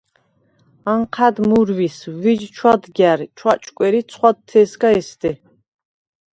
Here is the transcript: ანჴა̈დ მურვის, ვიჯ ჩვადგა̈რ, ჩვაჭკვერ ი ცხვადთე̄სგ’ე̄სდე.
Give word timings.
ანჴა̈დ 0.91 1.35
მურვის, 1.47 1.97
ვიჯ 2.21 2.41
ჩვადგა̈რ, 2.55 3.19
ჩვაჭკვერ 3.37 3.93
ი 3.99 4.01
ცხვადთე̄სგ’ე̄სდე. 4.09 5.31